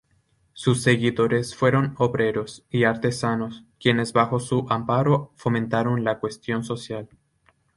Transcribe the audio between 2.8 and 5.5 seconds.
artesanos quienes bajo su amparo